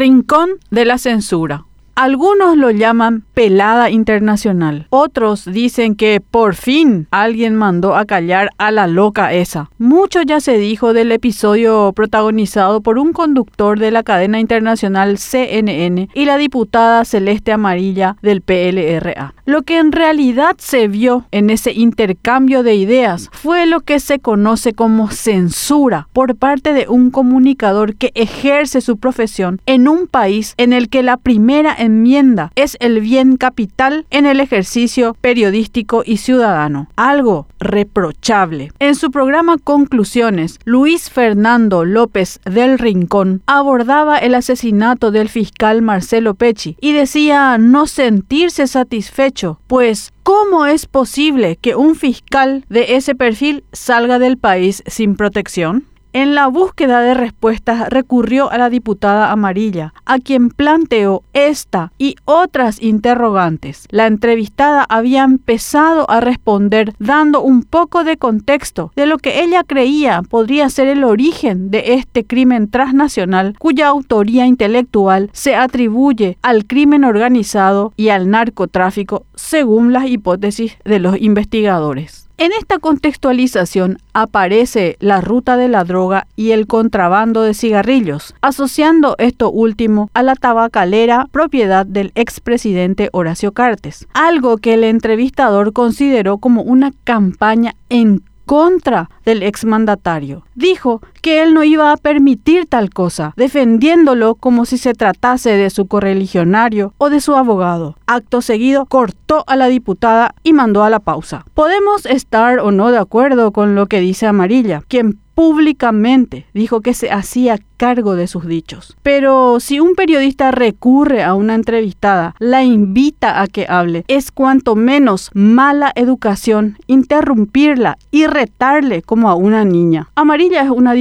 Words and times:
Rincón 0.00 0.60
de 0.70 0.86
la 0.86 0.96
censura. 0.96 1.66
Algunos 1.94 2.56
lo 2.56 2.70
llaman 2.70 3.24
pelada 3.34 3.90
internacional. 3.90 4.86
Otros 4.90 5.44
dicen 5.44 5.94
que 5.94 6.20
por 6.20 6.54
fin 6.54 7.06
alguien 7.10 7.54
mandó 7.54 7.94
a 7.94 8.04
callar 8.04 8.50
a 8.58 8.70
la 8.70 8.86
loca 8.86 9.32
esa. 9.32 9.70
Mucho 9.78 10.22
ya 10.22 10.40
se 10.40 10.58
dijo 10.58 10.92
del 10.92 11.12
episodio 11.12 11.92
protagonizado 11.94 12.80
por 12.80 12.98
un 12.98 13.12
conductor 13.12 13.78
de 13.78 13.90
la 13.90 14.02
cadena 14.02 14.40
internacional 14.40 15.18
CNN 15.18 16.08
y 16.14 16.24
la 16.24 16.36
diputada 16.36 17.04
celeste 17.04 17.52
amarilla 17.52 18.16
del 18.22 18.40
PLRA. 18.40 19.34
Lo 19.44 19.62
que 19.62 19.78
en 19.78 19.92
realidad 19.92 20.56
se 20.58 20.88
vio 20.88 21.26
en 21.32 21.50
ese 21.50 21.72
intercambio 21.72 22.62
de 22.62 22.74
ideas 22.74 23.28
fue 23.32 23.66
lo 23.66 23.80
que 23.80 24.00
se 24.00 24.20
conoce 24.20 24.72
como 24.72 25.10
censura 25.10 26.08
por 26.12 26.36
parte 26.36 26.72
de 26.72 26.88
un 26.88 27.10
comunicador 27.10 27.96
que 27.96 28.12
ejerce 28.14 28.80
su 28.80 28.96
profesión 28.96 29.60
en 29.66 29.88
un 29.88 30.06
país 30.06 30.54
en 30.56 30.72
el 30.72 30.88
que 30.88 31.02
la 31.02 31.16
primera 31.16 31.74
enmienda 31.90 32.52
es 32.54 32.76
el 32.80 33.00
bien 33.00 33.36
capital 33.36 34.06
en 34.10 34.26
el 34.26 34.40
ejercicio 34.40 35.16
periodístico 35.20 36.02
y 36.06 36.18
ciudadano, 36.18 36.88
algo 36.96 37.46
reprochable. 37.58 38.70
En 38.78 38.94
su 38.94 39.10
programa 39.10 39.58
Conclusiones, 39.58 40.58
Luis 40.64 41.10
Fernando 41.10 41.84
López 41.84 42.40
del 42.44 42.78
Rincón 42.78 43.42
abordaba 43.46 44.18
el 44.18 44.34
asesinato 44.34 45.10
del 45.10 45.28
fiscal 45.28 45.82
Marcelo 45.82 46.34
Pecci 46.34 46.76
y 46.80 46.92
decía 46.92 47.58
no 47.58 47.86
sentirse 47.86 48.66
satisfecho, 48.66 49.60
pues 49.66 50.12
¿Cómo 50.22 50.66
es 50.66 50.86
posible 50.86 51.56
que 51.56 51.74
un 51.74 51.96
fiscal 51.96 52.64
de 52.68 52.94
ese 52.94 53.16
perfil 53.16 53.64
salga 53.72 54.20
del 54.20 54.36
país 54.36 54.84
sin 54.86 55.16
protección? 55.16 55.86
En 56.12 56.34
la 56.34 56.48
búsqueda 56.48 57.02
de 57.02 57.14
respuestas 57.14 57.88
recurrió 57.88 58.50
a 58.50 58.58
la 58.58 58.68
diputada 58.68 59.30
amarilla, 59.30 59.94
a 60.04 60.18
quien 60.18 60.50
planteó 60.50 61.22
esta 61.34 61.92
y 61.98 62.16
otras 62.24 62.82
interrogantes. 62.82 63.86
La 63.90 64.08
entrevistada 64.08 64.84
había 64.88 65.22
empezado 65.22 66.10
a 66.10 66.18
responder 66.18 66.94
dando 66.98 67.42
un 67.42 67.62
poco 67.62 68.02
de 68.02 68.16
contexto 68.16 68.90
de 68.96 69.06
lo 69.06 69.18
que 69.18 69.44
ella 69.44 69.62
creía 69.62 70.22
podría 70.22 70.68
ser 70.68 70.88
el 70.88 71.04
origen 71.04 71.70
de 71.70 71.94
este 71.94 72.24
crimen 72.24 72.68
transnacional 72.68 73.54
cuya 73.60 73.86
autoría 73.86 74.46
intelectual 74.46 75.30
se 75.32 75.54
atribuye 75.54 76.38
al 76.42 76.66
crimen 76.66 77.04
organizado 77.04 77.92
y 77.96 78.08
al 78.08 78.30
narcotráfico 78.30 79.26
según 79.36 79.92
las 79.92 80.08
hipótesis 80.08 80.76
de 80.84 80.98
los 80.98 81.20
investigadores. 81.20 82.29
En 82.40 82.52
esta 82.58 82.78
contextualización 82.78 83.98
aparece 84.14 84.96
la 84.98 85.20
ruta 85.20 85.58
de 85.58 85.68
la 85.68 85.84
droga 85.84 86.26
y 86.36 86.52
el 86.52 86.66
contrabando 86.66 87.42
de 87.42 87.52
cigarrillos, 87.52 88.34
asociando 88.40 89.14
esto 89.18 89.50
último 89.50 90.08
a 90.14 90.22
la 90.22 90.34
tabacalera 90.36 91.26
propiedad 91.30 91.84
del 91.84 92.12
expresidente 92.14 93.10
Horacio 93.12 93.52
Cartes, 93.52 94.08
algo 94.14 94.56
que 94.56 94.72
el 94.72 94.84
entrevistador 94.84 95.74
consideró 95.74 96.38
como 96.38 96.62
una 96.62 96.92
campaña 97.04 97.74
en 97.90 98.22
contra 98.46 99.10
del 99.26 99.42
exmandatario. 99.42 100.42
Dijo 100.54 101.02
que 101.20 101.42
él 101.42 101.54
no 101.54 101.64
iba 101.64 101.92
a 101.92 101.96
permitir 101.96 102.66
tal 102.66 102.90
cosa, 102.90 103.32
defendiéndolo 103.36 104.34
como 104.34 104.64
si 104.64 104.78
se 104.78 104.94
tratase 104.94 105.50
de 105.50 105.70
su 105.70 105.86
correligionario 105.86 106.94
o 106.98 107.10
de 107.10 107.20
su 107.20 107.34
abogado. 107.34 107.96
Acto 108.06 108.42
seguido, 108.42 108.86
cortó 108.86 109.44
a 109.46 109.56
la 109.56 109.66
diputada 109.66 110.34
y 110.42 110.52
mandó 110.52 110.82
a 110.82 110.90
la 110.90 111.00
pausa. 111.00 111.44
Podemos 111.54 112.06
estar 112.06 112.58
o 112.60 112.72
no 112.72 112.90
de 112.90 112.98
acuerdo 112.98 113.52
con 113.52 113.74
lo 113.74 113.86
que 113.86 114.00
dice 114.00 114.26
Amarilla, 114.26 114.82
quien 114.88 115.18
públicamente 115.40 116.44
dijo 116.52 116.82
que 116.82 116.92
se 116.92 117.10
hacía 117.10 117.58
cargo 117.78 118.14
de 118.14 118.26
sus 118.26 118.46
dichos. 118.46 118.94
Pero 119.02 119.58
si 119.58 119.80
un 119.80 119.94
periodista 119.94 120.50
recurre 120.50 121.22
a 121.22 121.32
una 121.32 121.54
entrevistada, 121.54 122.34
la 122.38 122.62
invita 122.62 123.40
a 123.40 123.46
que 123.46 123.64
hable, 123.66 124.04
es 124.06 124.32
cuanto 124.32 124.76
menos 124.76 125.30
mala 125.32 125.92
educación 125.94 126.76
interrumpirla 126.88 127.96
y 128.10 128.26
retarle 128.26 129.00
como 129.00 129.30
a 129.30 129.34
una 129.34 129.64
niña. 129.64 130.10
Amarilla 130.14 130.60
es 130.60 130.68
una 130.68 130.92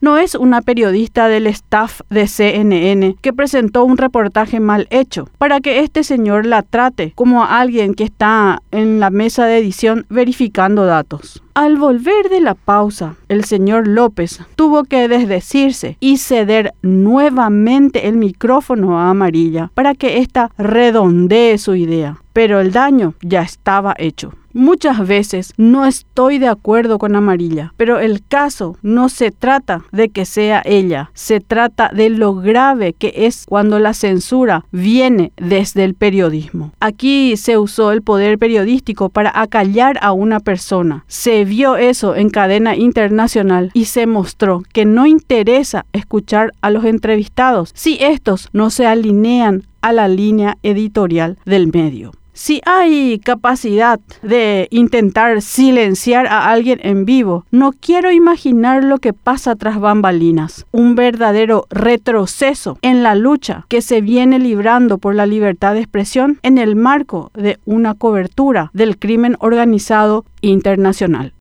no 0.00 0.18
es 0.18 0.34
una 0.34 0.62
periodista 0.62 1.28
del 1.28 1.46
staff 1.48 2.00
de 2.10 2.26
CNN 2.26 3.16
que 3.20 3.32
presentó 3.32 3.84
un 3.84 3.96
reportaje 3.96 4.60
mal 4.60 4.86
hecho 4.90 5.28
para 5.38 5.60
que 5.60 5.80
este 5.80 6.04
señor 6.04 6.46
la 6.46 6.62
trate 6.62 7.12
como 7.14 7.42
a 7.42 7.60
alguien 7.60 7.94
que 7.94 8.04
está 8.04 8.62
en 8.70 9.00
la 9.00 9.10
mesa 9.10 9.46
de 9.46 9.58
edición 9.58 10.06
verificando 10.08 10.86
datos. 10.86 11.42
Al 11.54 11.76
volver 11.76 12.30
de 12.30 12.40
la 12.40 12.54
pausa, 12.54 13.16
el 13.28 13.44
señor 13.44 13.86
López 13.86 14.40
tuvo 14.56 14.84
que 14.84 15.06
desdecirse 15.08 15.98
y 16.00 16.16
ceder 16.16 16.72
nuevamente 16.80 18.08
el 18.08 18.16
micrófono 18.16 18.98
a 18.98 19.10
Amarilla 19.10 19.70
para 19.74 19.94
que 19.94 20.18
ésta 20.18 20.50
redondee 20.56 21.58
su 21.58 21.74
idea. 21.74 22.18
Pero 22.32 22.60
el 22.60 22.72
daño 22.72 23.12
ya 23.20 23.42
estaba 23.42 23.94
hecho. 23.98 24.32
Muchas 24.54 25.06
veces 25.06 25.54
no 25.56 25.86
estoy 25.86 26.38
de 26.38 26.48
acuerdo 26.48 26.98
con 26.98 27.16
Amarilla, 27.16 27.72
pero 27.76 27.98
el 27.98 28.22
caso 28.26 28.76
no 28.82 29.08
se 29.08 29.30
trata 29.30 29.84
de 29.92 30.10
que 30.10 30.24
sea 30.24 30.62
ella, 30.64 31.10
se 31.14 31.40
trata 31.40 31.90
de 31.92 32.10
lo 32.10 32.34
grave 32.34 32.92
que 32.92 33.12
es 33.16 33.46
cuando 33.46 33.78
la 33.78 33.94
censura 33.94 34.64
viene 34.70 35.32
desde 35.36 35.84
el 35.84 35.94
periodismo. 35.94 36.72
Aquí 36.80 37.36
se 37.36 37.56
usó 37.58 37.92
el 37.92 38.02
poder 38.02 38.38
periodístico 38.38 39.08
para 39.08 39.32
acallar 39.34 39.98
a 40.02 40.12
una 40.12 40.40
persona. 40.40 41.04
Se 41.08 41.44
vio 41.44 41.76
eso 41.76 42.14
en 42.14 42.30
cadena 42.30 42.76
internacional 42.76 43.70
y 43.74 43.86
se 43.86 44.06
mostró 44.06 44.62
que 44.72 44.84
no 44.84 45.06
interesa 45.06 45.86
escuchar 45.92 46.52
a 46.60 46.70
los 46.70 46.84
entrevistados 46.84 47.70
si 47.74 47.98
estos 48.00 48.48
no 48.52 48.70
se 48.70 48.86
alinean 48.86 49.64
a 49.80 49.92
la 49.92 50.08
línea 50.08 50.58
editorial 50.62 51.38
del 51.44 51.68
medio. 51.72 52.12
Si 52.34 52.62
hay 52.64 53.18
capacidad 53.18 54.00
de 54.22 54.66
intentar 54.70 55.42
silenciar 55.42 56.26
a 56.26 56.50
alguien 56.50 56.80
en 56.82 57.04
vivo, 57.04 57.44
no 57.50 57.72
quiero 57.72 58.10
imaginar 58.10 58.84
lo 58.84 58.98
que 58.98 59.12
pasa 59.12 59.54
tras 59.54 59.78
bambalinas. 59.78 60.66
Un 60.72 60.94
verdadero 60.94 61.66
retroceso 61.68 62.78
en 62.80 63.02
la 63.02 63.14
lucha 63.14 63.66
que 63.68 63.82
se 63.82 64.00
viene 64.00 64.38
librando 64.38 64.96
por 64.96 65.14
la 65.14 65.26
libertad 65.26 65.74
de 65.74 65.80
expresión 65.80 66.38
en 66.42 66.56
el 66.56 66.74
marco 66.74 67.30
de 67.34 67.58
una 67.66 67.94
cobertura 67.94 68.70
del 68.72 68.98
crimen 68.98 69.36
organizado 69.38 70.24
internacional. 70.40 71.30